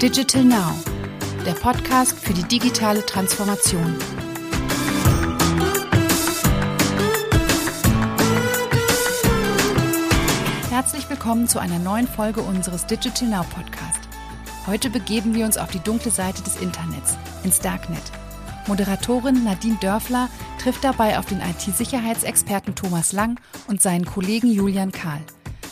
[0.00, 0.72] Digital Now,
[1.44, 3.98] der Podcast für die digitale Transformation.
[10.70, 14.00] Herzlich willkommen zu einer neuen Folge unseres Digital Now Podcast.
[14.66, 18.00] Heute begeben wir uns auf die dunkle Seite des Internets, ins Darknet.
[18.68, 23.38] Moderatorin Nadine Dörfler trifft dabei auf den IT-Sicherheitsexperten Thomas Lang
[23.68, 25.20] und seinen Kollegen Julian Kahl.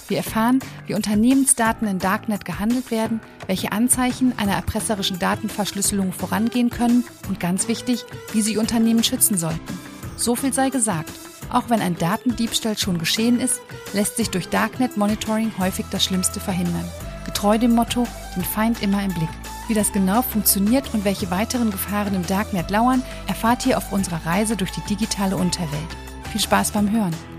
[0.09, 7.05] Wir erfahren, wie Unternehmensdaten in Darknet gehandelt werden, welche Anzeichen einer erpresserischen Datenverschlüsselung vorangehen können
[7.29, 9.79] und ganz wichtig, wie sie Unternehmen schützen sollten.
[10.17, 11.13] So viel sei gesagt.
[11.51, 13.61] Auch wenn ein Datendiebstahl schon geschehen ist,
[13.93, 16.85] lässt sich durch Darknet Monitoring häufig das Schlimmste verhindern.
[17.27, 19.29] Getreu dem Motto, den Feind immer im Blick.
[19.69, 24.25] Wie das genau funktioniert und welche weiteren Gefahren im Darknet lauern, erfahrt ihr auf unserer
[24.25, 25.97] Reise durch die digitale Unterwelt.
[26.33, 27.38] Viel Spaß beim Hören!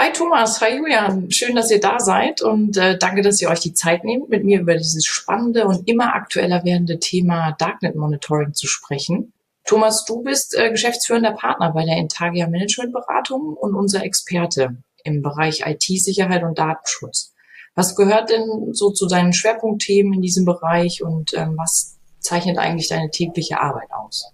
[0.00, 3.58] Hi Thomas, hi Julian, schön, dass ihr da seid und äh, danke, dass ihr euch
[3.58, 8.54] die Zeit nehmt, mit mir über dieses spannende und immer aktueller werdende Thema Darknet Monitoring
[8.54, 9.32] zu sprechen.
[9.64, 15.20] Thomas, du bist äh, geschäftsführender Partner bei der Intagia Management Beratung und unser Experte im
[15.20, 17.34] Bereich IT-Sicherheit und Datenschutz.
[17.74, 22.86] Was gehört denn so zu deinen Schwerpunktthemen in diesem Bereich und ähm, was zeichnet eigentlich
[22.86, 24.32] deine tägliche Arbeit aus?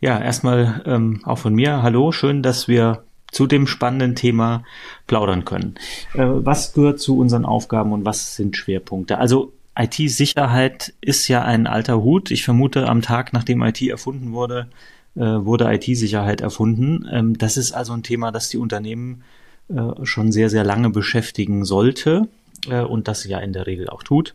[0.00, 1.84] Ja, erstmal ähm, auch von mir.
[1.84, 4.64] Hallo, schön, dass wir zu dem spannenden Thema
[5.06, 5.74] plaudern können.
[6.14, 9.18] Äh, was gehört zu unseren Aufgaben und was sind Schwerpunkte?
[9.18, 12.30] Also IT-Sicherheit ist ja ein alter Hut.
[12.30, 14.68] Ich vermute, am Tag, nachdem IT erfunden wurde,
[15.16, 17.06] äh, wurde IT-Sicherheit erfunden.
[17.12, 19.22] Ähm, das ist also ein Thema, das die Unternehmen
[19.68, 22.28] äh, schon sehr, sehr lange beschäftigen sollte
[22.68, 24.34] und das ja in der Regel auch tut.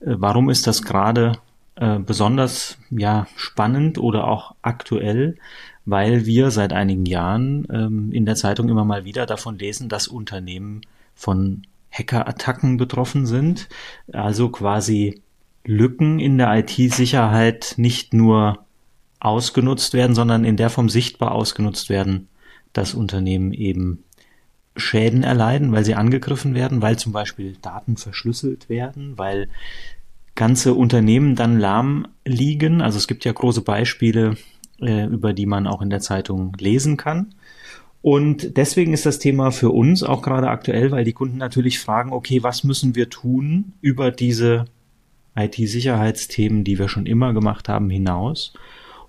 [0.00, 1.38] Warum ist das gerade
[1.76, 5.36] besonders ja spannend oder auch aktuell?
[5.88, 10.06] Weil wir seit einigen Jahren ähm, in der Zeitung immer mal wieder davon lesen, dass
[10.06, 10.82] Unternehmen
[11.14, 13.70] von Hackerattacken betroffen sind.
[14.12, 15.22] Also quasi
[15.64, 18.66] Lücken in der IT-Sicherheit nicht nur
[19.18, 22.28] ausgenutzt werden, sondern in der Form sichtbar ausgenutzt werden,
[22.74, 24.04] dass Unternehmen eben
[24.76, 29.48] Schäden erleiden, weil sie angegriffen werden, weil zum Beispiel Daten verschlüsselt werden, weil
[30.34, 32.82] ganze Unternehmen dann lahm liegen.
[32.82, 34.36] Also es gibt ja große Beispiele
[34.80, 37.34] äh, über die man auch in der Zeitung lesen kann.
[38.00, 42.12] Und deswegen ist das Thema für uns auch gerade aktuell, weil die Kunden natürlich fragen,
[42.12, 44.66] okay, was müssen wir tun über diese
[45.36, 48.52] IT-Sicherheitsthemen, die wir schon immer gemacht haben, hinaus,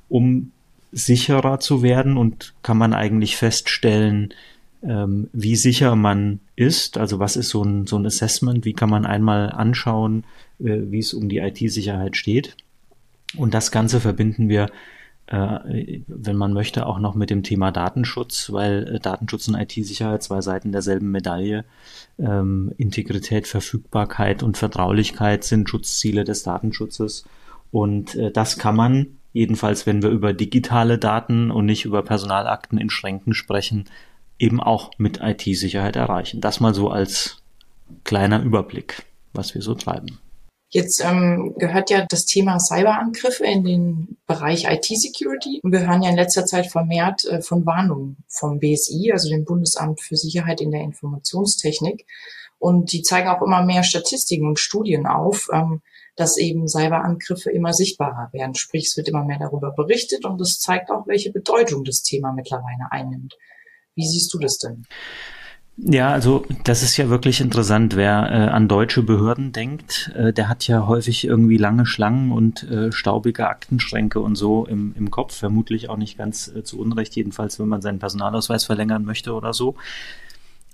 [0.07, 0.51] um
[0.91, 4.33] sicherer zu werden und kann man eigentlich feststellen,
[4.81, 6.97] ähm, wie sicher man ist.
[6.97, 8.65] Also was ist so ein, so ein Assessment?
[8.65, 10.23] Wie kann man einmal anschauen,
[10.59, 12.55] äh, wie es um die IT-Sicherheit steht?
[13.35, 14.69] Und das Ganze verbinden wir
[15.31, 20.41] wenn man möchte, auch noch mit dem Thema Datenschutz, weil äh, Datenschutz und IT-Sicherheit zwei
[20.41, 21.65] Seiten derselben Medaille.
[22.17, 27.25] Ähm, Integrität, Verfügbarkeit und Vertraulichkeit sind Schutzziele des Datenschutzes.
[27.71, 32.79] Und äh, das kann man, jedenfalls wenn wir über digitale Daten und nicht über Personalakten
[32.79, 33.85] in Schränken sprechen,
[34.39, 36.41] eben auch mit IT-Sicherheit erreichen.
[36.41, 37.37] Das mal so als
[38.03, 40.17] kleiner Überblick, was wir so treiben.
[40.71, 45.61] Jetzt ähm, gehört ja das Thema Cyberangriffe in den Bereich IT-Security.
[45.63, 49.99] Wir hören ja in letzter Zeit vermehrt äh, von Warnungen vom BSI, also dem Bundesamt
[49.99, 52.05] für Sicherheit in der Informationstechnik.
[52.59, 55.81] Und die zeigen auch immer mehr Statistiken und Studien auf, ähm,
[56.15, 58.53] dass eben Cyberangriffe immer sichtbarer werden.
[58.53, 62.31] Sprich, es wird immer mehr darüber berichtet und es zeigt auch, welche Bedeutung das Thema
[62.31, 63.37] mittlerweile einnimmt.
[63.95, 64.85] Wie siehst du das denn?
[65.81, 67.95] Ja, also das ist ja wirklich interessant.
[67.95, 72.63] Wer äh, an deutsche Behörden denkt, äh, der hat ja häufig irgendwie lange Schlangen und
[72.69, 75.37] äh, staubige Aktenschränke und so im, im Kopf.
[75.37, 79.53] Vermutlich auch nicht ganz äh, zu Unrecht, jedenfalls wenn man seinen Personalausweis verlängern möchte oder
[79.53, 79.75] so.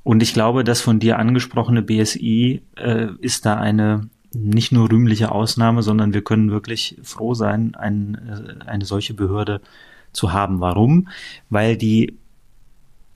[0.04, 5.32] Und ich glaube, das von dir angesprochene BSI äh, ist da eine nicht nur rühmliche
[5.32, 9.62] Ausnahme, sondern wir können wirklich froh sein, ein, äh, eine solche Behörde
[10.14, 10.62] zu haben.
[10.62, 11.10] Warum?
[11.50, 12.18] Weil die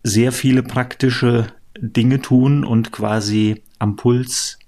[0.04, 4.60] sehr viele praktische Dinge tun und quasi am Puls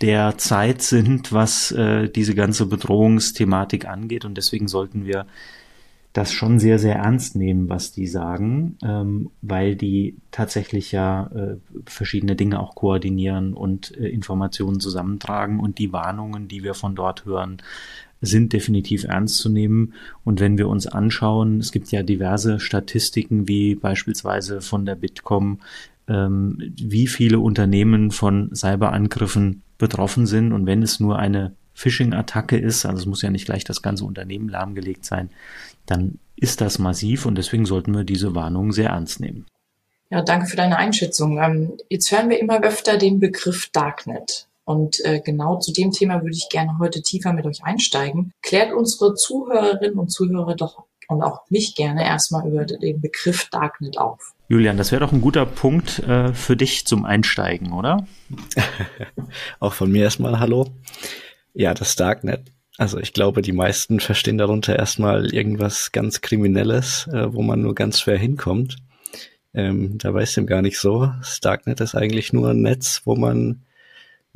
[0.00, 4.24] der Zeit sind, was äh, diese ganze Bedrohungsthematik angeht.
[4.24, 5.26] Und deswegen sollten wir
[6.12, 11.56] das schon sehr, sehr ernst nehmen, was die sagen, ähm, weil die tatsächlich ja äh,
[11.84, 17.26] verschiedene Dinge auch koordinieren und äh, Informationen zusammentragen und die Warnungen, die wir von dort
[17.26, 17.58] hören,
[18.22, 19.92] sind definitiv ernst zu nehmen.
[20.24, 25.60] Und wenn wir uns anschauen, es gibt ja diverse Statistiken, wie beispielsweise von der Bitkom,
[26.08, 30.52] ähm, wie viele Unternehmen von Cyberangriffen betroffen sind.
[30.52, 34.04] Und wenn es nur eine Phishing-Attacke ist, also es muss ja nicht gleich das ganze
[34.04, 35.30] Unternehmen lahmgelegt sein,
[35.84, 39.46] dann ist das massiv und deswegen sollten wir diese Warnung sehr ernst nehmen.
[40.10, 41.38] Ja, danke für deine Einschätzung.
[41.38, 44.46] Ähm, jetzt hören wir immer öfter den Begriff Darknet.
[44.64, 48.32] Und äh, genau zu dem Thema würde ich gerne heute tiefer mit euch einsteigen.
[48.42, 53.98] Klärt unsere Zuhörerinnen und Zuhörer doch und auch mich gerne erstmal über den Begriff Darknet
[53.98, 54.34] auf.
[54.48, 58.06] Julian, das wäre doch ein guter Punkt äh, für dich zum Einsteigen, oder?
[59.60, 60.66] auch von mir erstmal Hallo.
[61.52, 62.52] Ja, das Darknet.
[62.78, 67.74] Also ich glaube, die meisten verstehen darunter erstmal irgendwas ganz Kriminelles, äh, wo man nur
[67.74, 68.76] ganz schwer hinkommt.
[69.52, 71.10] Ähm, dabei ist dem gar nicht so.
[71.18, 73.62] Das Darknet ist eigentlich nur ein Netz, wo man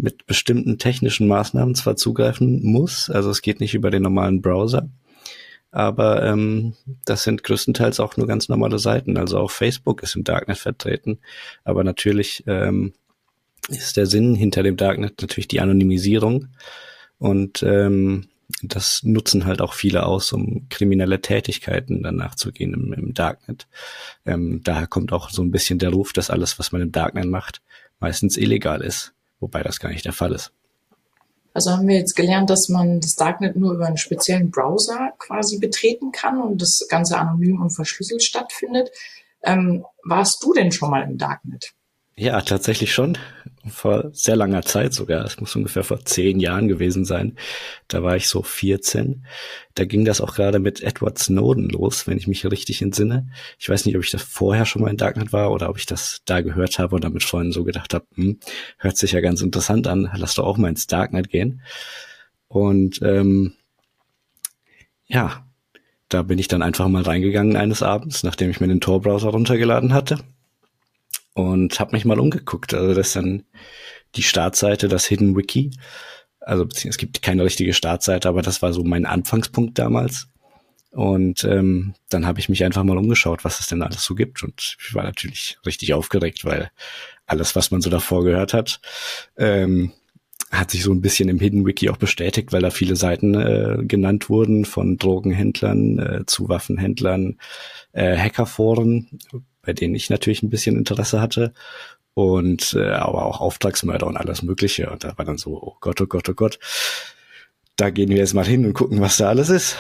[0.01, 4.89] mit bestimmten technischen Maßnahmen zwar zugreifen muss, also es geht nicht über den normalen Browser,
[5.70, 6.75] aber ähm,
[7.05, 9.17] das sind größtenteils auch nur ganz normale Seiten.
[9.17, 11.19] Also auch Facebook ist im Darknet vertreten,
[11.64, 12.93] aber natürlich ähm,
[13.69, 16.49] ist der Sinn hinter dem Darknet natürlich die Anonymisierung
[17.19, 18.28] und ähm,
[18.62, 23.69] das nutzen halt auch viele aus, um kriminelle Tätigkeiten dann nachzugehen im, im Darknet.
[24.26, 27.26] Ähm, daher kommt auch so ein bisschen der Ruf, dass alles, was man im Darknet
[27.26, 27.62] macht,
[28.00, 30.52] meistens illegal ist wobei das gar nicht der Fall ist.
[31.52, 35.58] Also haben wir jetzt gelernt, dass man das Darknet nur über einen speziellen Browser quasi
[35.58, 38.91] betreten kann und das Ganze anonym und verschlüsselt stattfindet.
[39.43, 41.73] Ähm, warst du denn schon mal im Darknet?
[42.20, 43.17] Ja, tatsächlich schon.
[43.67, 45.25] Vor sehr langer Zeit sogar.
[45.25, 47.38] Es muss ungefähr vor zehn Jahren gewesen sein.
[47.88, 49.25] Da war ich so 14.
[49.72, 53.31] Da ging das auch gerade mit Edward Snowden los, wenn ich mich richtig entsinne.
[53.58, 55.87] Ich weiß nicht, ob ich das vorher schon mal in Darknet war oder ob ich
[55.87, 58.38] das da gehört habe und damit Freunden so gedacht habe, hm,
[58.76, 61.62] hört sich ja ganz interessant an, lass doch auch mal ins Darknet gehen.
[62.49, 63.55] Und ähm,
[65.06, 65.46] ja,
[66.11, 69.94] da bin ich dann einfach mal reingegangen eines Abends, nachdem ich mir den Tor-Browser runtergeladen
[69.94, 70.19] hatte
[71.35, 72.75] und habe mich mal umgeguckt.
[72.75, 73.44] Also das ist dann
[74.17, 75.71] die Startseite, das Hidden Wiki.
[76.41, 80.29] Also es gibt keine richtige Startseite, aber das war so mein Anfangspunkt damals.
[80.91, 84.43] Und ähm, dann habe ich mich einfach mal umgeschaut, was es denn alles so gibt.
[84.43, 86.71] Und ich war natürlich richtig aufgeregt, weil
[87.27, 88.81] alles, was man so davor gehört hat,
[89.37, 89.93] ähm,
[90.50, 93.85] hat sich so ein bisschen im Hidden Wiki auch bestätigt, weil da viele Seiten äh,
[93.85, 97.38] genannt wurden, von Drogenhändlern äh, zu Waffenhändlern,
[97.93, 99.21] äh, Hackerforen,
[99.62, 101.53] bei denen ich natürlich ein bisschen Interesse hatte.
[102.15, 104.91] Und äh, aber auch Auftragsmörder und alles Mögliche.
[104.91, 106.59] Und da war dann so, oh Gott, oh Gott, oh Gott.
[107.77, 109.77] Da gehen wir jetzt mal hin und gucken, was da alles ist.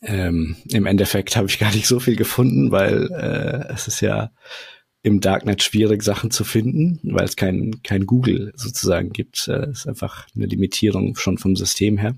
[0.00, 4.30] Ähm, Im Endeffekt habe ich gar nicht so viel gefunden, weil äh, es ist ja
[5.02, 9.38] im Darknet schwierig, Sachen zu finden, weil es kein, kein Google sozusagen gibt.
[9.38, 12.14] Es äh, ist einfach eine Limitierung schon vom System her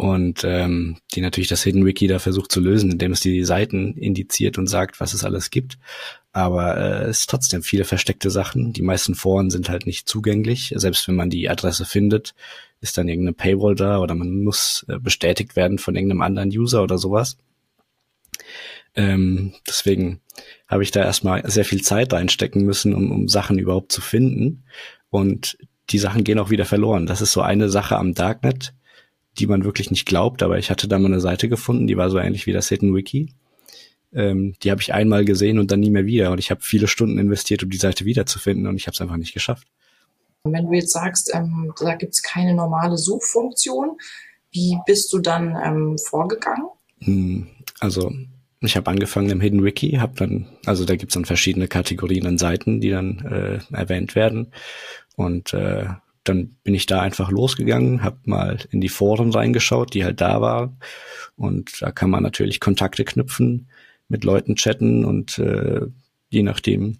[0.00, 3.98] und ähm, die natürlich das Hidden Wiki da versucht zu lösen, indem es die Seiten
[3.98, 5.76] indiziert und sagt, was es alles gibt.
[6.32, 8.72] Aber äh, es ist trotzdem viele versteckte Sachen.
[8.72, 10.72] Die meisten Foren sind halt nicht zugänglich.
[10.74, 12.34] Selbst wenn man die Adresse findet,
[12.80, 16.82] ist dann irgendeine Paywall da oder man muss äh, bestätigt werden von irgendeinem anderen User
[16.82, 17.36] oder sowas.
[18.94, 20.22] Ähm, deswegen
[20.66, 24.64] habe ich da erstmal sehr viel Zeit reinstecken müssen, um, um Sachen überhaupt zu finden.
[25.10, 25.58] Und
[25.90, 27.04] die Sachen gehen auch wieder verloren.
[27.04, 28.72] Das ist so eine Sache am Darknet
[29.38, 32.10] die man wirklich nicht glaubt, aber ich hatte da mal eine Seite gefunden, die war
[32.10, 33.32] so ähnlich wie das Hidden Wiki.
[34.12, 36.32] Ähm, die habe ich einmal gesehen und dann nie mehr wieder.
[36.32, 39.16] Und ich habe viele Stunden investiert, um die Seite wiederzufinden und ich habe es einfach
[39.16, 39.68] nicht geschafft.
[40.42, 43.98] wenn du jetzt sagst, ähm, da gibt es keine normale Suchfunktion,
[44.50, 46.66] wie bist du dann ähm, vorgegangen?
[47.02, 47.46] Hm,
[47.78, 48.12] also
[48.60, 52.26] ich habe angefangen im Hidden Wiki, habe dann, also da gibt es dann verschiedene Kategorien
[52.26, 54.52] an Seiten, die dann äh, erwähnt werden.
[55.16, 55.86] Und äh,
[56.24, 60.40] dann bin ich da einfach losgegangen, habe mal in die Foren reingeschaut, die halt da
[60.40, 60.78] waren.
[61.36, 63.68] Und da kann man natürlich Kontakte knüpfen,
[64.08, 65.86] mit Leuten chatten und äh,
[66.28, 66.98] je nachdem,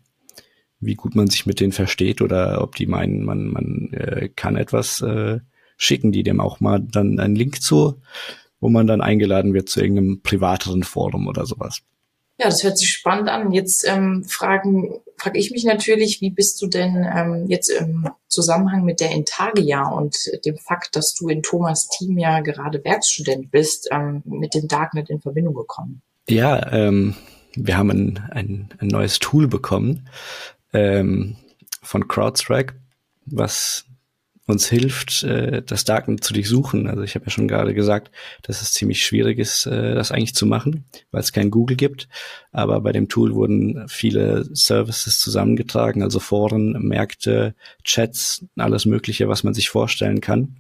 [0.79, 4.57] wie gut man sich mit denen versteht oder ob die meinen, man, man äh, kann
[4.57, 5.41] etwas, äh,
[5.77, 8.01] schicken die dem auch mal dann einen Link zu,
[8.61, 11.83] wo man dann eingeladen wird zu irgendeinem privateren Forum oder sowas.
[12.41, 13.53] Ja, das hört sich spannend an.
[13.53, 18.83] Jetzt ähm, fragen, frage ich mich natürlich, wie bist du denn ähm, jetzt im Zusammenhang
[18.83, 20.17] mit der Intagia und
[20.47, 25.11] dem Fakt, dass du in Thomas Team ja gerade Werkstudent bist, ähm, mit dem Darknet
[25.11, 26.01] in Verbindung gekommen?
[26.31, 27.15] Ja, ähm,
[27.57, 30.09] wir haben ein, ein, ein neues Tool bekommen
[30.73, 31.37] ähm,
[31.83, 32.73] von CrowdStrike,
[33.27, 33.85] was
[34.51, 36.87] uns hilft, äh, das Darknet zu durchsuchen.
[36.87, 38.11] Also ich habe ja schon gerade gesagt,
[38.43, 42.09] dass es ziemlich schwierig ist, äh, das eigentlich zu machen, weil es kein Google gibt.
[42.53, 47.55] Aber bei dem Tool wurden viele Services zusammengetragen, also Foren, Märkte,
[47.85, 50.57] Chats, alles Mögliche, was man sich vorstellen kann.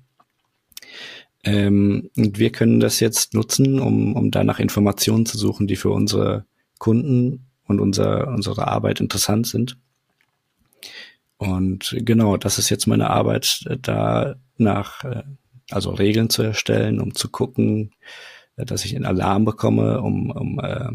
[1.42, 5.90] Ähm, und wir können das jetzt nutzen, um, um danach Informationen zu suchen, die für
[5.90, 6.44] unsere
[6.78, 9.78] Kunden und unser, unsere Arbeit interessant sind.
[11.40, 15.22] Und genau, das ist jetzt meine Arbeit, äh, da nach, äh,
[15.70, 17.92] also Regeln zu erstellen, um zu gucken,
[18.56, 20.90] äh, dass ich einen Alarm bekomme, um, um äh,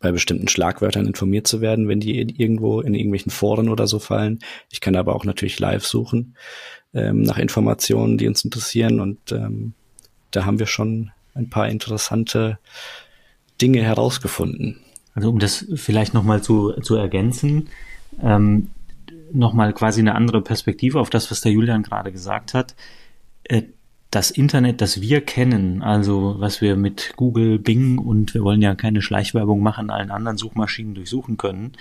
[0.00, 4.40] bei bestimmten Schlagwörtern informiert zu werden, wenn die irgendwo in irgendwelchen Foren oder so fallen.
[4.72, 6.34] Ich kann aber auch natürlich live suchen
[6.92, 8.98] ähm, nach Informationen, die uns interessieren.
[8.98, 9.74] Und ähm,
[10.32, 12.58] da haben wir schon ein paar interessante
[13.60, 14.80] Dinge herausgefunden.
[15.14, 17.68] Also um das vielleicht nochmal zu, zu ergänzen,
[18.20, 18.70] ähm,
[19.32, 22.74] nochmal quasi eine andere Perspektive auf das, was der Julian gerade gesagt hat.
[23.44, 23.62] Äh,
[24.10, 28.74] das Internet, das wir kennen, also was wir mit Google, Bing und wir wollen ja
[28.74, 31.72] keine Schleichwerbung machen, allen anderen Suchmaschinen durchsuchen können,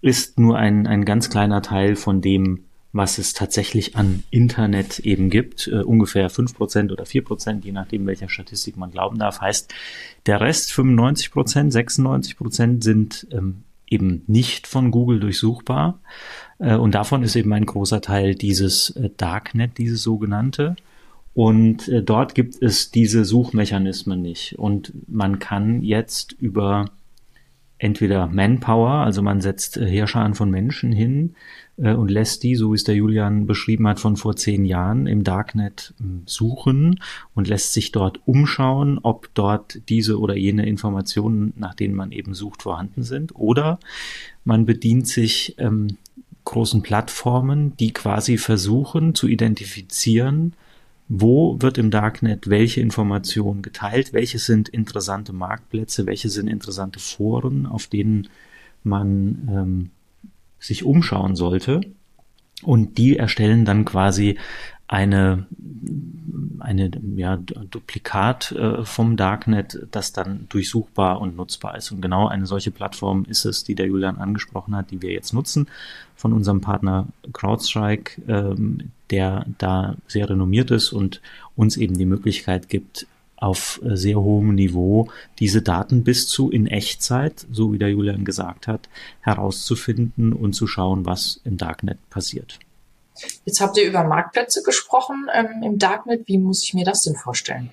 [0.00, 5.28] ist nur ein, ein ganz kleiner Teil von dem, was es tatsächlich an Internet eben
[5.30, 5.68] gibt.
[5.68, 9.40] Uh, ungefähr fünf Prozent oder vier Prozent, je nachdem, welcher Statistik man glauben darf.
[9.40, 9.72] Heißt,
[10.26, 16.00] der Rest, 95%, Prozent, 96 Prozent sind ähm, eben nicht von Google durchsuchbar.
[16.60, 20.76] Äh, und davon ist eben ein großer Teil dieses äh, Darknet, dieses sogenannte.
[21.34, 24.58] Und äh, dort gibt es diese Suchmechanismen nicht.
[24.58, 26.86] Und man kann jetzt über
[27.78, 31.34] entweder Manpower, also man setzt Heerscharen von Menschen hin
[31.78, 35.24] und lässt die, so wie es der Julian beschrieben hat, von vor zehn Jahren im
[35.24, 37.00] Darknet äh, suchen
[37.34, 42.34] und lässt sich dort umschauen, ob dort diese oder jene Informationen, nach denen man eben
[42.34, 43.34] sucht, vorhanden sind.
[43.34, 43.78] Oder
[44.44, 45.96] man bedient sich ähm,
[46.44, 50.54] großen Plattformen, die quasi versuchen zu identifizieren,
[51.08, 57.66] wo wird im Darknet welche Informationen geteilt, welche sind interessante Marktplätze, welche sind interessante Foren,
[57.66, 58.28] auf denen
[58.84, 59.90] man ähm,
[60.58, 61.80] sich umschauen sollte.
[62.62, 64.38] Und die erstellen dann quasi
[64.90, 65.46] eine,
[66.58, 71.92] eine ja, Duplikat äh, vom Darknet, das dann durchsuchbar und nutzbar ist.
[71.92, 75.32] Und genau eine solche Plattform ist es, die der Julian angesprochen hat, die wir jetzt
[75.32, 75.68] nutzen
[76.16, 81.20] von unserem Partner CrowdStrike, ähm, der da sehr renommiert ist und
[81.54, 83.06] uns eben die Möglichkeit gibt,
[83.36, 88.66] auf sehr hohem Niveau diese Daten bis zu in Echtzeit, so wie der Julian gesagt
[88.66, 88.88] hat,
[89.20, 92.58] herauszufinden und zu schauen, was im Darknet passiert.
[93.44, 96.26] Jetzt habt ihr über Marktplätze gesprochen ähm, im Darknet.
[96.26, 97.70] Wie muss ich mir das denn vorstellen?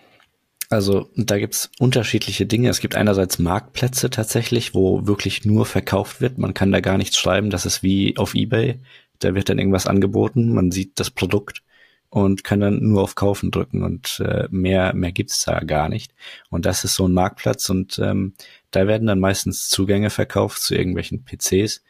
[0.69, 2.69] Also da gibt's unterschiedliche Dinge.
[2.69, 6.37] Es gibt einerseits Marktplätze tatsächlich, wo wirklich nur verkauft wird.
[6.37, 7.49] Man kann da gar nichts schreiben.
[7.49, 8.79] Das ist wie auf eBay.
[9.19, 10.53] Da wird dann irgendwas angeboten.
[10.53, 11.61] Man sieht das Produkt
[12.09, 16.13] und kann dann nur auf Kaufen drücken und äh, mehr mehr gibt's da gar nicht.
[16.49, 18.33] Und das ist so ein Marktplatz und ähm,
[18.71, 21.83] da werden dann meistens Zugänge verkauft zu irgendwelchen PCs.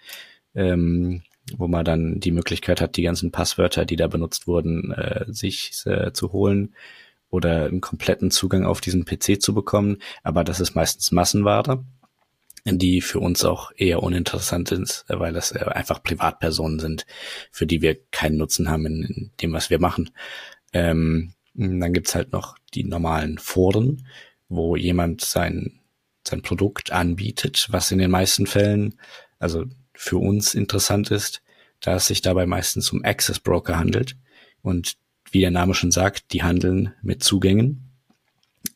[0.56, 1.24] Ähm,
[1.56, 5.72] wo man dann die Möglichkeit hat, die ganzen Passwörter, die da benutzt wurden, äh, sich
[5.86, 6.76] äh, zu holen
[7.30, 9.98] oder einen kompletten Zugang auf diesen PC zu bekommen.
[10.24, 11.84] Aber das ist meistens Massenware,
[12.66, 17.06] die für uns auch eher uninteressant sind, weil das äh, einfach Privatpersonen sind,
[17.52, 20.10] für die wir keinen Nutzen haben in, in dem, was wir machen.
[20.74, 24.08] Ähm, dann gibt's halt noch die normalen Foren,
[24.48, 25.80] wo jemand sein,
[26.26, 29.00] sein Produkt anbietet, was in den meisten Fällen,
[29.40, 29.66] also
[29.98, 31.42] für uns interessant ist,
[31.82, 34.16] da es sich dabei meistens um Access Broker handelt.
[34.62, 34.94] Und
[35.32, 37.92] wie der Name schon sagt, die handeln mit Zugängen.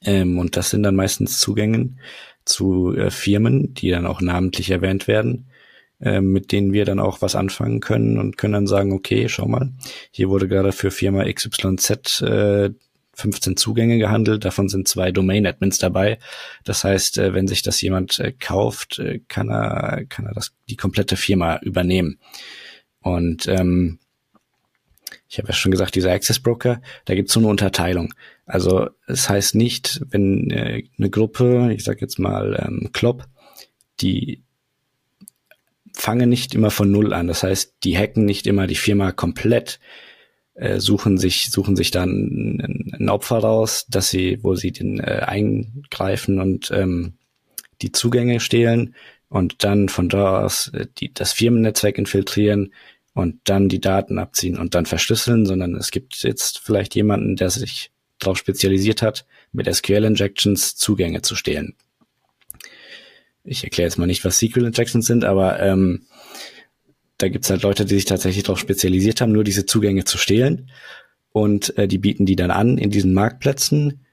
[0.04, 2.00] Ähm, und das sind dann meistens Zugängen
[2.46, 5.48] zu äh, Firmen, die dann auch namentlich erwähnt werden,
[6.00, 9.48] äh, mit denen wir dann auch was anfangen können und können dann sagen, okay, schau
[9.48, 9.72] mal,
[10.12, 12.72] hier wurde gerade für Firma XYZ äh,
[13.22, 16.20] 15 Zugänge gehandelt, davon sind zwei Domain-Admins dabei.
[16.64, 20.54] Das heißt, äh, wenn sich das jemand äh, kauft, äh, kann er, kann er das,
[20.70, 22.20] die komplette Firma übernehmen.
[23.02, 24.00] Und ähm,
[25.28, 28.14] ich habe ja schon gesagt, dieser Access Broker, da gibt es so eine Unterteilung.
[28.46, 33.28] Also es heißt nicht, wenn äh, eine Gruppe, ich sage jetzt mal ähm, Klopp,
[34.02, 34.44] die
[35.94, 37.28] fangen nicht immer von Null an.
[37.28, 39.80] Das heißt, die hacken nicht immer die Firma komplett,
[40.54, 45.24] äh, suchen sich suchen sich dann ein, Opfer raus, dass sie, wo sie den äh,
[45.26, 47.14] eingreifen und ähm,
[47.82, 48.96] die Zugänge stehlen
[49.30, 52.74] und dann von da aus äh, die, das Firmennetzwerk infiltrieren
[53.14, 57.50] und dann die Daten abziehen und dann verschlüsseln, sondern es gibt jetzt vielleicht jemanden, der
[57.50, 61.76] sich darauf spezialisiert hat, mit SQL-Injections Zugänge zu stehlen.
[63.44, 66.06] Ich erkläre jetzt mal nicht, was SQL-Injections sind, aber ähm,
[67.22, 70.70] da gibt's halt Leute, die sich tatsächlich darauf spezialisiert haben, nur diese Zugänge zu stehlen.
[71.32, 74.06] Und äh, die bieten die dann an in diesen Marktplätzen.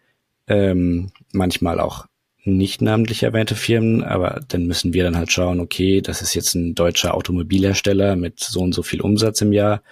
[0.46, 2.06] Ähm, manchmal auch
[2.44, 6.54] nicht namentlich erwähnte Firmen, aber dann müssen wir dann halt schauen, okay, das ist jetzt
[6.54, 9.82] ein deutscher Automobilhersteller mit so und so viel Umsatz im Jahr.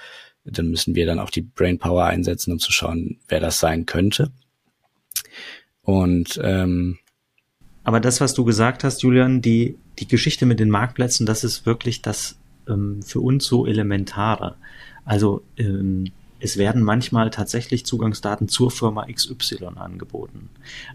[0.45, 4.31] Dann müssen wir dann auch die Brainpower einsetzen, um zu schauen, wer das sein könnte.
[5.83, 6.99] Und ähm,
[7.83, 11.67] aber das, was du gesagt hast, Julian, die, die Geschichte mit den Marktplätzen, das ist
[11.67, 12.37] wirklich das
[12.69, 14.57] ähm, für uns so elementare.
[15.05, 16.07] Also ähm,
[16.39, 20.51] es werden manchmal tatsächlich Zugangsdaten zur Firma XY angeboten.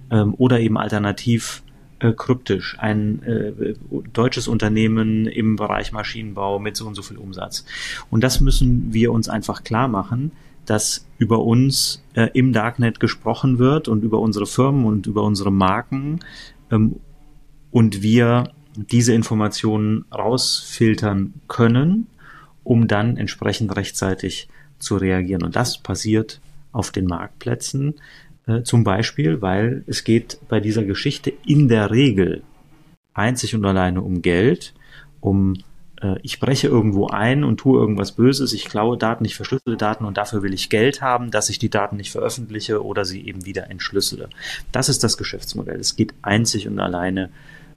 [0.09, 1.63] Ähm, oder eben alternativ
[1.99, 2.77] äh, kryptisch.
[2.79, 3.75] Ein äh,
[4.13, 7.65] deutsches Unternehmen im Bereich Maschinenbau mit so und so viel Umsatz.
[8.09, 10.31] Und das müssen wir uns einfach klar machen,
[10.65, 15.51] dass über uns äh, im Darknet gesprochen wird und über unsere Firmen und über unsere
[15.51, 16.19] Marken
[16.71, 16.95] ähm,
[17.71, 22.07] und wir diese Informationen rausfiltern können,
[22.63, 24.47] um dann entsprechend rechtzeitig
[24.79, 25.43] zu reagieren.
[25.43, 27.95] Und das passiert auf den Marktplätzen
[28.47, 32.43] äh, zum Beispiel, weil es geht bei dieser Geschichte in der Regel
[33.13, 34.73] einzig und alleine um Geld,
[35.19, 35.55] um
[36.01, 40.05] äh, ich breche irgendwo ein und tue irgendwas Böses, ich klaue Daten, ich verschlüssele Daten
[40.05, 43.45] und dafür will ich Geld haben, dass ich die Daten nicht veröffentliche oder sie eben
[43.45, 44.29] wieder entschlüssele.
[44.71, 45.79] Das ist das Geschäftsmodell.
[45.79, 47.29] Es geht einzig und alleine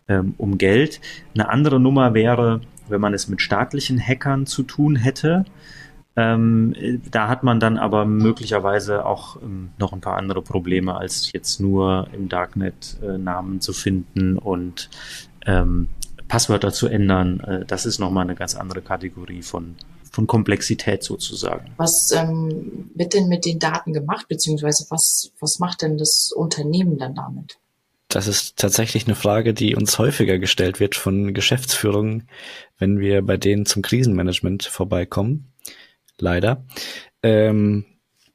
[0.08, 1.00] ähm, um Geld.
[1.34, 5.44] Eine andere Nummer wäre, wenn man es mit staatlichen Hackern zu tun hätte,
[6.16, 6.74] ähm,
[7.10, 11.60] da hat man dann aber möglicherweise auch ähm, noch ein paar andere Probleme, als jetzt
[11.60, 14.90] nur im Darknet äh, Namen zu finden und
[15.44, 15.88] ähm,
[16.28, 17.40] Passwörter zu ändern.
[17.40, 19.74] Äh, das ist nochmal eine ganz andere Kategorie von,
[20.12, 21.72] von Komplexität sozusagen.
[21.78, 26.96] Was ähm, wird denn mit den Daten gemacht, beziehungsweise was, was macht denn das Unternehmen
[26.96, 27.58] dann damit?
[28.14, 32.28] Das ist tatsächlich eine Frage, die uns häufiger gestellt wird von Geschäftsführungen,
[32.78, 35.52] wenn wir bei denen zum Krisenmanagement vorbeikommen
[36.20, 36.64] leider.
[37.24, 37.84] Ähm,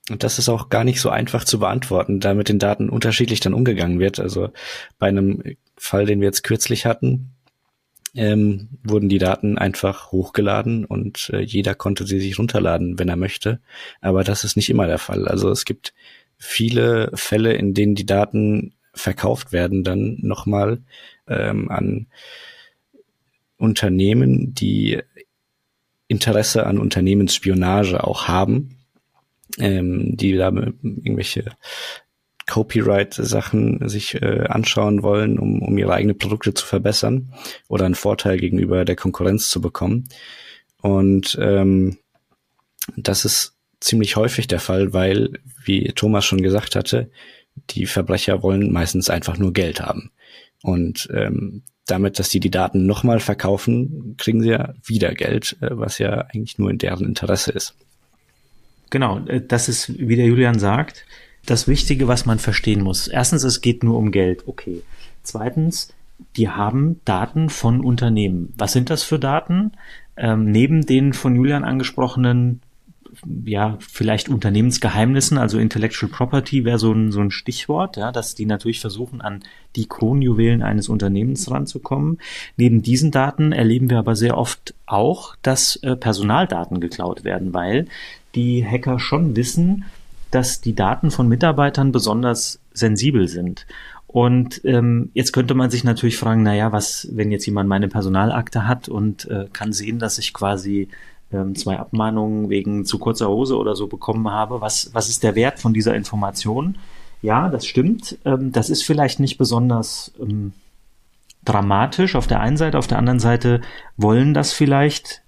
[0.10, 3.40] und das ist auch gar nicht so einfach zu beantworten, da mit den Daten unterschiedlich
[3.40, 4.20] dann umgegangen wird.
[4.20, 4.50] Also
[4.98, 7.36] bei einem Fall, den wir jetzt kürzlich hatten,
[8.16, 13.16] ähm, wurden die Daten einfach hochgeladen und äh, jeder konnte sie sich runterladen, wenn er
[13.16, 13.62] möchte.
[14.02, 15.26] Aber das ist nicht immer der Fall.
[15.26, 15.94] Also es gibt
[16.38, 20.82] viele Fälle, in denen die Daten verkauft werden, dann nochmal
[21.28, 22.08] ähm, an
[23.58, 25.02] Unternehmen, die
[26.08, 28.78] Interesse an Unternehmensspionage auch haben,
[29.60, 31.46] ähm, die da irgendwelche
[32.48, 37.32] Copyright-Sachen sich äh, anschauen wollen, um, um ihre eigenen Produkte zu verbessern
[37.68, 40.10] oder einen Vorteil gegenüber der Konkurrenz zu bekommen.
[40.82, 41.98] Und ähm,
[42.98, 47.12] das ist ziemlich häufig der Fall, weil, wie Thomas schon gesagt hatte,
[47.72, 50.12] die Verbrecher wollen meistens einfach nur Geld haben.
[50.62, 55.70] Und ähm, damit, dass die die Daten nochmal verkaufen, kriegen sie ja wieder Geld, äh,
[55.72, 57.76] was ja eigentlich nur in deren Interesse ist.
[58.90, 61.06] Genau, äh, das ist, wie der Julian sagt,
[61.46, 63.08] das Wichtige, was man verstehen muss.
[63.08, 64.82] Erstens, es geht nur um Geld, okay.
[65.24, 65.94] Zweitens,
[66.36, 68.54] die haben Daten von Unternehmen.
[68.58, 69.72] Was sind das für Daten?
[70.18, 72.62] Ähm, neben den von Julian angesprochenen
[73.46, 78.46] ja, vielleicht Unternehmensgeheimnissen, also Intellectual Property wäre so ein, so ein Stichwort, ja, dass die
[78.46, 79.44] natürlich versuchen, an
[79.76, 82.20] die Kronjuwelen eines Unternehmens ranzukommen.
[82.58, 87.88] Neben diesen Daten erleben wir aber sehr oft auch, dass äh, Personaldaten geklaut werden, weil
[88.36, 89.86] die Hacker schon wissen,
[90.32, 93.66] dass die Daten von Mitarbeitern besonders sensibel sind.
[94.08, 97.88] Und ähm, jetzt könnte man sich natürlich fragen, na ja, was, wenn jetzt jemand meine
[97.88, 100.88] Personalakte hat und äh, kann sehen, dass ich quasi
[101.32, 104.62] ähm, zwei Abmahnungen wegen zu kurzer Hose oder so bekommen habe.
[104.62, 106.78] Was, was ist der Wert von dieser Information?
[107.22, 108.18] Ja, das stimmt.
[108.26, 110.54] Ähm, das ist vielleicht nicht besonders ähm,
[111.44, 112.78] dramatisch auf der einen Seite.
[112.78, 113.62] Auf der anderen Seite
[113.98, 115.22] wollen das vielleicht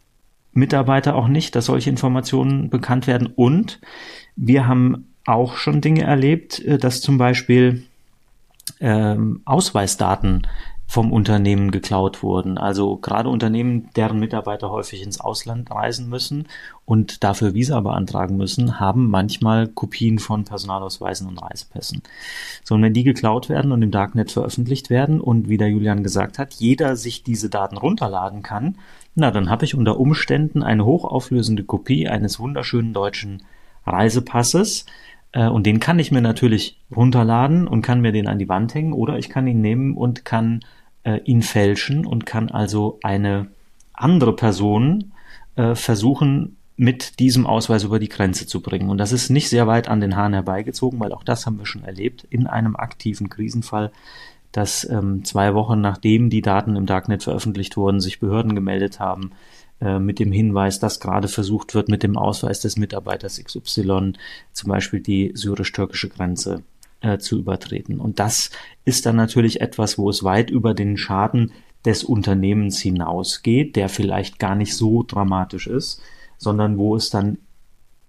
[0.54, 3.28] Mitarbeiter auch nicht, dass solche Informationen bekannt werden.
[3.28, 3.80] Und
[4.36, 7.84] wir haben auch schon Dinge erlebt, äh, dass zum Beispiel
[8.80, 10.48] ähm, Ausweisdaten
[10.92, 12.58] vom Unternehmen geklaut wurden.
[12.58, 16.50] Also gerade Unternehmen, deren Mitarbeiter häufig ins Ausland reisen müssen
[16.84, 22.02] und dafür Visa beantragen müssen, haben manchmal Kopien von Personalausweisen und Reisepässen.
[22.66, 26.04] So, und wenn die geklaut werden und im Darknet veröffentlicht werden und wie der Julian
[26.04, 28.76] gesagt hat, jeder sich diese Daten runterladen kann,
[29.16, 33.44] na, dann habe ich unter Umständen eine hochauflösende Kopie eines wunderschönen deutschen
[33.86, 34.86] Reisepasses,
[35.32, 38.74] äh, und den kann ich mir natürlich runterladen und kann mir den an die Wand
[38.76, 40.60] hängen oder ich kann ihn nehmen und kann
[41.04, 43.48] äh, ihn fälschen und kann also eine
[43.94, 45.12] andere Person
[45.56, 48.90] äh, versuchen, mit diesem Ausweis über die Grenze zu bringen.
[48.90, 51.68] Und das ist nicht sehr weit an den Haaren herbeigezogen, weil auch das haben wir
[51.68, 53.92] schon erlebt in einem aktiven Krisenfall,
[54.52, 59.32] dass ähm, zwei Wochen nachdem die Daten im Darknet veröffentlicht wurden, sich Behörden gemeldet haben
[59.80, 64.14] äh, mit dem Hinweis, dass gerade versucht wird, mit dem Ausweis des Mitarbeiters XY
[64.52, 66.64] zum Beispiel die syrisch-türkische Grenze
[67.02, 68.00] äh, zu übertreten.
[68.00, 68.52] Und das
[68.86, 71.52] ist dann natürlich etwas, wo es weit über den Schaden
[71.86, 76.02] des Unternehmens hinausgeht, der vielleicht gar nicht so dramatisch ist,
[76.38, 77.38] sondern wo es dann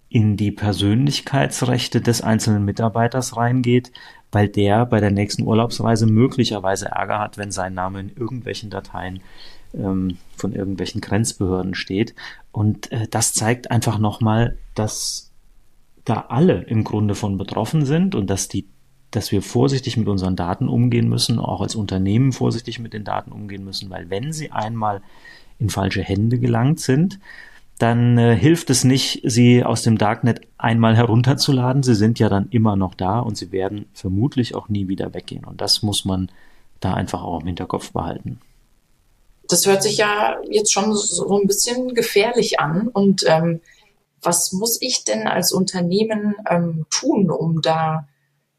[0.08, 3.92] in die Persönlichkeitsrechte des einzelnen Mitarbeiters reingeht,
[4.30, 9.20] weil der bei der nächsten Urlaubsreise möglicherweise Ärger hat, wenn sein Name in irgendwelchen Dateien
[9.74, 12.14] ähm, von irgendwelchen Grenzbehörden steht.
[12.50, 15.32] Und äh, das zeigt einfach nochmal, dass
[16.04, 18.66] da alle im Grunde von betroffen sind und dass die
[19.12, 23.30] dass wir vorsichtig mit unseren Daten umgehen müssen, auch als Unternehmen vorsichtig mit den Daten
[23.30, 25.02] umgehen müssen, weil wenn sie einmal
[25.58, 27.20] in falsche Hände gelangt sind,
[27.78, 31.82] dann äh, hilft es nicht, sie aus dem Darknet einmal herunterzuladen.
[31.82, 35.44] Sie sind ja dann immer noch da und sie werden vermutlich auch nie wieder weggehen.
[35.44, 36.30] Und das muss man
[36.80, 38.40] da einfach auch im Hinterkopf behalten.
[39.48, 42.88] Das hört sich ja jetzt schon so ein bisschen gefährlich an.
[42.88, 43.60] Und ähm,
[44.22, 48.06] was muss ich denn als Unternehmen ähm, tun, um da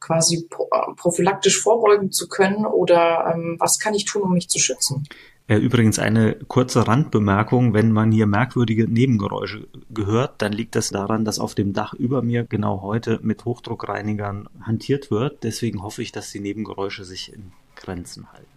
[0.03, 2.65] quasi äh, prophylaktisch vorbeugen zu können?
[2.65, 5.07] Oder ähm, was kann ich tun, um mich zu schützen?
[5.47, 11.25] Äh, übrigens eine kurze Randbemerkung, wenn man hier merkwürdige Nebengeräusche gehört, dann liegt das daran,
[11.25, 15.43] dass auf dem Dach über mir genau heute mit Hochdruckreinigern hantiert wird.
[15.43, 18.47] Deswegen hoffe ich, dass die Nebengeräusche sich in Grenzen halten.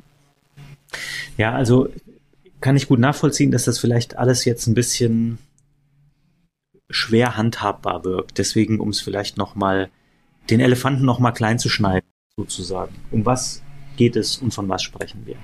[1.37, 1.89] Ja, also
[2.61, 5.39] kann ich gut nachvollziehen, dass das vielleicht alles jetzt ein bisschen
[6.89, 8.39] schwer handhabbar wirkt.
[8.39, 9.91] Deswegen, um es vielleicht nochmal,
[10.51, 12.95] den Elefanten nochmal klein zu schneiden, sozusagen.
[13.11, 13.63] Um was
[13.97, 15.37] geht es und von was sprechen wir?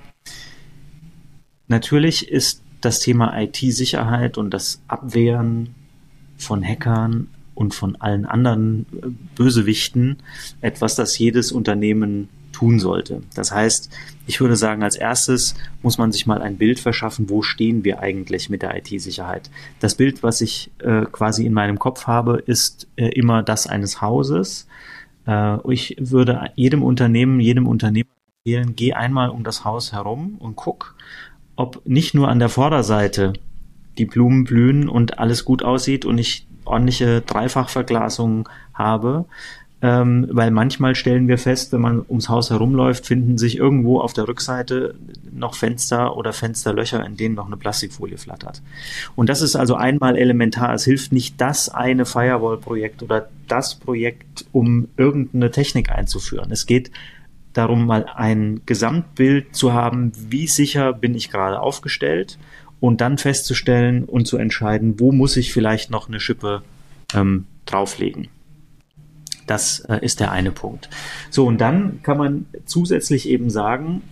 [1.69, 5.75] Natürlich ist das Thema IT-Sicherheit und das Abwehren
[6.37, 10.19] von Hackern und von allen anderen äh, Bösewichten
[10.61, 13.23] etwas, das jedes Unternehmen tun sollte.
[13.35, 13.91] Das heißt,
[14.27, 18.01] ich würde sagen, als erstes muss man sich mal ein Bild verschaffen, wo stehen wir
[18.01, 19.51] eigentlich mit der IT-Sicherheit.
[19.81, 24.01] Das Bild, was ich äh, quasi in meinem Kopf habe, ist äh, immer das eines
[24.01, 24.67] Hauses.
[25.27, 30.57] Äh, ich würde jedem Unternehmen, jedem Unternehmen empfehlen, geh einmal um das Haus herum und
[30.57, 30.97] guck,
[31.57, 33.33] ob nicht nur an der Vorderseite
[33.99, 39.27] die Blumen blühen und alles gut aussieht und ich ordentliche Dreifachverglasung habe,
[39.83, 44.13] ähm, weil manchmal stellen wir fest, wenn man ums Haus herumläuft, finden sich irgendwo auf
[44.13, 44.95] der Rückseite
[45.33, 48.63] noch Fenster oder Fensterlöcher, in denen noch eine Plastikfolie flattert.
[49.17, 50.73] Und das ist also einmal elementar.
[50.73, 56.53] Es hilft nicht das eine Firewall-Projekt oder das Projekt, um irgendeine Technik einzuführen.
[56.53, 56.93] Es geht
[57.53, 62.39] darum, mal ein Gesamtbild zu haben, wie sicher bin ich gerade aufgestellt
[62.79, 66.63] und dann festzustellen und zu entscheiden, wo muss ich vielleicht noch eine Schippe
[67.15, 68.29] ähm, drauflegen.
[69.47, 70.89] Das äh, ist der eine Punkt.
[71.31, 74.03] So, und dann kann man zusätzlich eben sagen,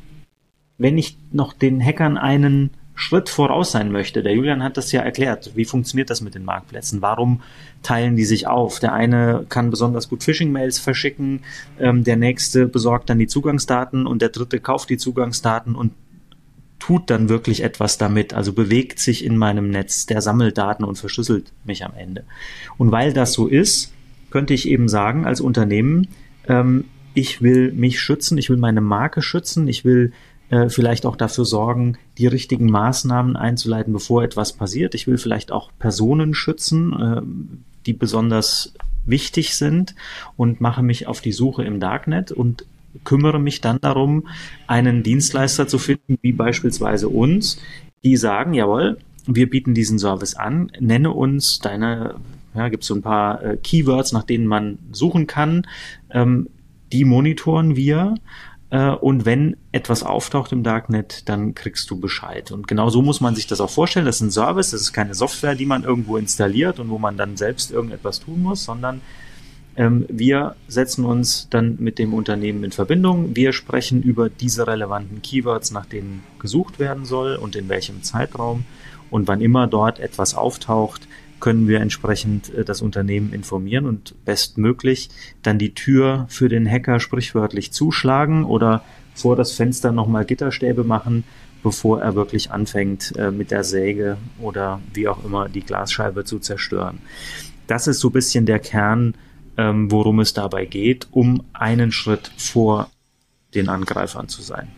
[0.78, 4.22] wenn ich noch den Hackern einen Schritt voraus sein möchte.
[4.22, 5.52] Der Julian hat das ja erklärt.
[5.54, 7.00] Wie funktioniert das mit den Marktplätzen?
[7.00, 7.40] Warum
[7.82, 8.78] teilen die sich auf?
[8.78, 11.40] Der eine kann besonders gut Phishing-Mails verschicken,
[11.78, 15.92] ähm, der nächste besorgt dann die Zugangsdaten und der dritte kauft die Zugangsdaten und
[16.78, 20.98] tut dann wirklich etwas damit, also bewegt sich in meinem Netz, der sammelt Daten und
[20.98, 22.24] verschlüsselt mich am Ende.
[22.76, 23.92] Und weil das so ist,
[24.30, 26.08] könnte ich eben sagen als Unternehmen,
[26.48, 30.12] ähm, ich will mich schützen, ich will meine Marke schützen, ich will
[30.50, 34.94] äh, vielleicht auch dafür sorgen, die richtigen Maßnahmen einzuleiten, bevor etwas passiert.
[34.94, 37.22] Ich will vielleicht auch Personen schützen, äh,
[37.86, 38.74] die besonders
[39.06, 39.94] wichtig sind
[40.36, 42.66] und mache mich auf die Suche im Darknet und
[43.04, 44.26] kümmere mich dann darum,
[44.66, 47.58] einen Dienstleister zu finden, wie beispielsweise uns,
[48.02, 52.16] die sagen, jawohl, wir bieten diesen Service an, nenne uns deine,
[52.54, 55.66] ja, gibt es so ein paar äh, Keywords, nach denen man suchen kann,
[56.10, 56.48] ähm,
[56.92, 58.14] die monitoren wir
[58.70, 62.50] äh, und wenn etwas auftaucht im Darknet, dann kriegst du Bescheid.
[62.52, 64.06] Und genau so muss man sich das auch vorstellen.
[64.06, 67.16] Das ist ein Service, das ist keine Software, die man irgendwo installiert und wo man
[67.16, 69.00] dann selbst irgendetwas tun muss, sondern
[69.76, 73.34] ähm, wir setzen uns dann mit dem Unternehmen in Verbindung.
[73.34, 78.64] Wir sprechen über diese relevanten Keywords, nach denen gesucht werden soll und in welchem Zeitraum.
[79.10, 81.08] Und wann immer dort etwas auftaucht,
[81.40, 85.08] können wir entsprechend äh, das Unternehmen informieren und bestmöglich
[85.42, 91.24] dann die Tür für den Hacker sprichwörtlich zuschlagen oder vor das Fenster nochmal Gitterstäbe machen,
[91.62, 96.38] bevor er wirklich anfängt, äh, mit der Säge oder wie auch immer die Glasscheibe zu
[96.38, 96.98] zerstören.
[97.66, 99.14] Das ist so ein bisschen der Kern,
[99.56, 102.90] ähm, worum es dabei geht, um einen Schritt vor
[103.54, 104.68] den Angreifern zu sein.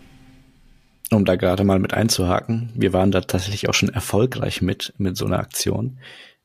[1.11, 5.17] Um da gerade mal mit einzuhaken, wir waren da tatsächlich auch schon erfolgreich mit, mit
[5.17, 5.99] so einer Aktion.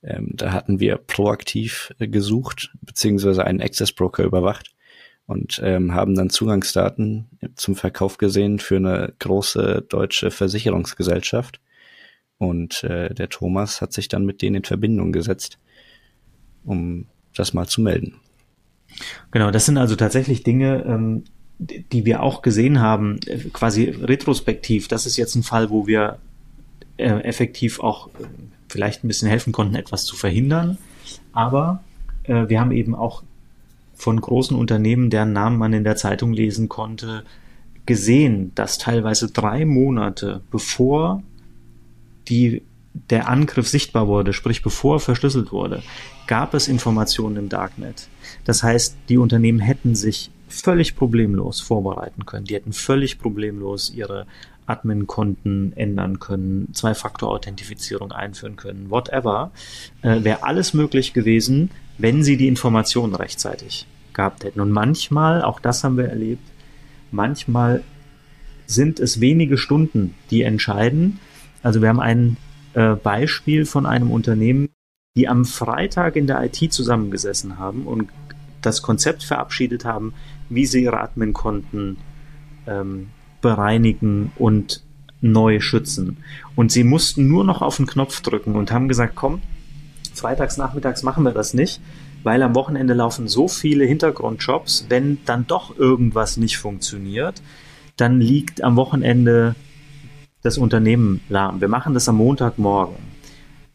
[0.07, 4.73] Ähm, da hatten wir proaktiv äh, gesucht, beziehungsweise einen Access Broker überwacht
[5.25, 11.59] und ähm, haben dann Zugangsdaten zum Verkauf gesehen für eine große deutsche Versicherungsgesellschaft.
[12.37, 15.59] Und äh, der Thomas hat sich dann mit denen in Verbindung gesetzt,
[16.63, 18.15] um das mal zu melden.
[19.31, 21.25] Genau, das sind also tatsächlich Dinge, ähm,
[21.59, 24.87] die wir auch gesehen haben, äh, quasi retrospektiv.
[24.87, 26.19] Das ist jetzt ein Fall, wo wir
[26.95, 28.09] äh, effektiv auch
[28.67, 30.77] vielleicht ein bisschen helfen konnten, etwas zu verhindern.
[31.33, 31.83] Aber
[32.23, 33.23] äh, wir haben eben auch
[33.95, 37.23] von großen Unternehmen, deren Namen man in der Zeitung lesen konnte,
[37.85, 41.23] gesehen, dass teilweise drei Monate bevor
[42.27, 42.61] die,
[43.09, 45.81] der Angriff sichtbar wurde, sprich bevor verschlüsselt wurde,
[46.27, 48.07] gab es Informationen im Darknet.
[48.45, 52.45] Das heißt, die Unternehmen hätten sich völlig problemlos vorbereiten können.
[52.45, 54.25] Die hätten völlig problemlos ihre
[54.65, 59.51] Admin-Konten ändern können, Zwei-Faktor-Authentifizierung einführen können, whatever.
[60.01, 64.59] Äh, Wäre alles möglich gewesen, wenn sie die Informationen rechtzeitig gehabt hätten.
[64.59, 66.43] Und manchmal, auch das haben wir erlebt,
[67.11, 67.83] manchmal
[68.65, 71.19] sind es wenige Stunden, die entscheiden.
[71.63, 72.37] Also wir haben ein
[72.73, 74.69] äh, Beispiel von einem Unternehmen,
[75.15, 78.09] die am Freitag in der IT zusammengesessen haben und
[78.61, 80.13] das Konzept verabschiedet haben,
[80.49, 81.97] wie sie ihre Admin-Konten
[82.67, 83.07] ähm,
[83.41, 84.83] bereinigen und
[85.21, 86.17] neu schützen.
[86.55, 89.41] Und sie mussten nur noch auf den Knopf drücken und haben gesagt, komm,
[90.13, 91.81] freitags nachmittags machen wir das nicht,
[92.23, 97.41] weil am Wochenende laufen so viele Hintergrundjobs, wenn dann doch irgendwas nicht funktioniert,
[97.95, 99.55] dann liegt am Wochenende
[100.43, 101.61] das Unternehmen lahm.
[101.61, 102.97] Wir machen das am Montagmorgen.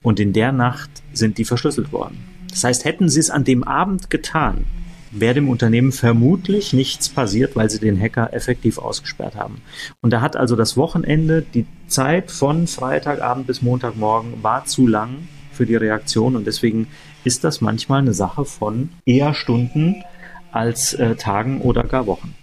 [0.03, 2.19] Und in der Nacht sind die verschlüsselt worden.
[2.51, 4.65] Das heißt, hätten sie es an dem Abend getan,
[5.13, 9.61] wäre dem Unternehmen vermutlich nichts passiert, weil sie den Hacker effektiv ausgesperrt haben.
[10.01, 15.29] Und da hat also das Wochenende, die Zeit von Freitagabend bis Montagmorgen war zu lang
[15.53, 16.89] für die Reaktion und deswegen
[17.25, 20.03] ist das manchmal eine Sache von eher Stunden
[20.51, 22.35] als äh, Tagen oder gar Wochen.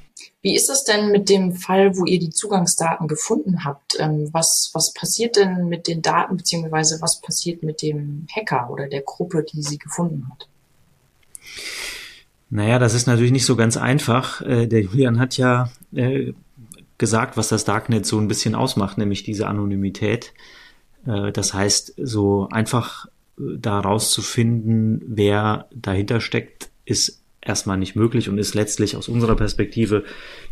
[0.41, 3.97] Wie ist es denn mit dem Fall, wo ihr die Zugangsdaten gefunden habt?
[3.99, 8.87] Ähm, was, was passiert denn mit den Daten, beziehungsweise was passiert mit dem Hacker oder
[8.87, 10.47] der Gruppe, die sie gefunden hat?
[12.49, 14.41] Naja, das ist natürlich nicht so ganz einfach.
[14.41, 16.33] Äh, der Julian hat ja äh,
[16.97, 20.33] gesagt, was das Darknet so ein bisschen ausmacht, nämlich diese Anonymität.
[21.05, 23.05] Äh, das heißt, so einfach
[23.37, 30.03] da rauszufinden, wer dahinter steckt, ist erstmal nicht möglich und ist letztlich aus unserer Perspektive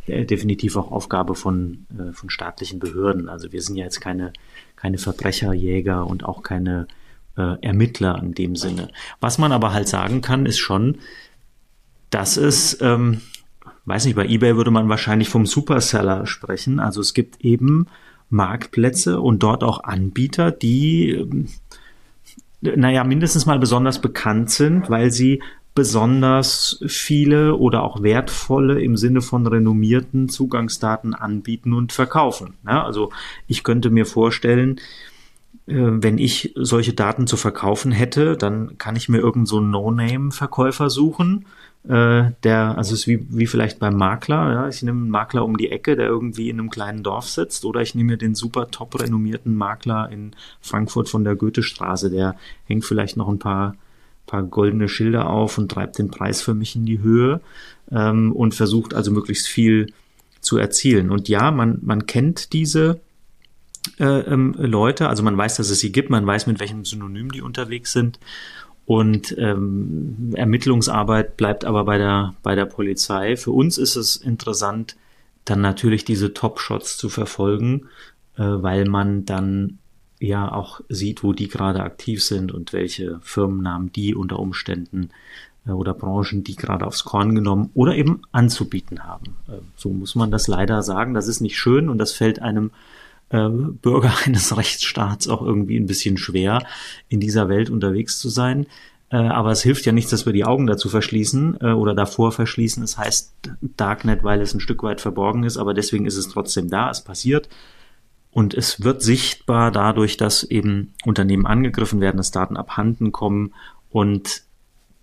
[0.07, 3.27] definitiv auch Aufgabe von, von staatlichen Behörden.
[3.27, 4.31] Also wir sind ja jetzt keine,
[4.77, 6.88] keine Verbrecherjäger und auch keine
[7.36, 8.88] Ermittler in dem Sinne.
[9.19, 10.99] Was man aber halt sagen kann, ist schon,
[12.10, 13.22] das ist, ähm,
[13.86, 16.80] weiß nicht, bei eBay würde man wahrscheinlich vom Superseller sprechen.
[16.80, 17.88] Also es gibt eben
[18.30, 21.48] Marktplätze und dort auch Anbieter, die, ähm,
[22.62, 25.41] naja, mindestens mal besonders bekannt sind, weil sie
[25.76, 32.56] besonders viele oder auch wertvolle im Sinne von renommierten Zugangsdaten anbieten und verkaufen.
[32.65, 33.12] Ja, also
[33.46, 34.80] ich könnte mir vorstellen,
[35.67, 41.45] wenn ich solche Daten zu verkaufen hätte, dann kann ich mir irgendeinen so No-Name-Verkäufer suchen,
[41.88, 45.45] äh, der, also es ist wie, wie vielleicht beim Makler, ja, ich nehme einen Makler
[45.45, 48.36] um die Ecke, der irgendwie in einem kleinen Dorf sitzt, oder ich nehme mir den
[48.36, 53.75] super top renommierten Makler in Frankfurt von der Goethestraße, der hängt vielleicht noch ein paar,
[54.25, 57.39] paar goldene Schilder auf und treibt den Preis für mich in die Höhe
[57.91, 59.93] ähm, und versucht also möglichst viel
[60.41, 61.10] zu erzielen.
[61.10, 62.99] Und ja, man, man kennt diese
[64.00, 67.41] ähm, Leute, also man weiß, dass es sie gibt, man weiß, mit welchem Synonym die
[67.41, 68.19] unterwegs sind
[68.88, 73.36] und ähm, Ermittlungsarbeit bleibt aber bei der, bei der Polizei.
[73.36, 74.95] Für uns ist es interessant,
[75.43, 77.89] dann natürlich diese Top-Shots zu verfolgen,
[78.38, 79.80] äh, weil man dann
[80.21, 85.10] ja auch sieht, wo die gerade aktiv sind und welche Firmennamen die unter Umständen
[85.65, 89.36] äh, oder Branchen die gerade aufs Korn genommen oder eben anzubieten haben.
[89.50, 91.13] Äh, so muss man das leider sagen.
[91.13, 92.71] Das ist nicht schön und das fällt einem
[93.30, 96.63] äh, Bürger eines Rechtsstaats auch irgendwie ein bisschen schwer,
[97.10, 98.68] in dieser Welt unterwegs zu sein.
[99.10, 102.32] Äh, aber es hilft ja nichts, dass wir die Augen dazu verschließen äh, oder davor
[102.32, 102.84] verschließen.
[102.84, 106.70] Es heißt Darknet, weil es ein Stück weit verborgen ist, aber deswegen ist es trotzdem
[106.70, 107.48] da, es passiert.
[108.32, 113.54] Und es wird sichtbar dadurch, dass eben Unternehmen angegriffen werden, dass Daten abhanden kommen
[113.90, 114.44] und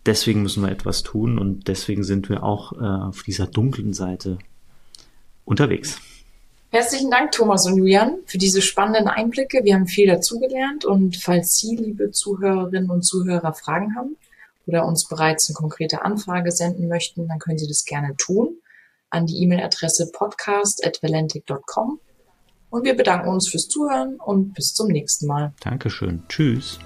[0.07, 4.39] deswegen müssen wir etwas tun und deswegen sind wir auch äh, auf dieser dunklen Seite
[5.45, 6.01] unterwegs.
[6.75, 9.63] Herzlichen Dank, Thomas und Julian, für diese spannenden Einblicke.
[9.63, 14.17] Wir haben viel dazugelernt und falls Sie, liebe Zuhörerinnen und Zuhörer, Fragen haben
[14.67, 18.57] oder uns bereits eine konkrete Anfrage senden möchten, dann können Sie das gerne tun
[19.11, 22.01] an die E-Mail-Adresse podcast.valentic.com.
[22.71, 25.53] Und wir bedanken uns fürs Zuhören und bis zum nächsten Mal.
[25.61, 26.25] Dankeschön.
[26.29, 26.81] Tschüss.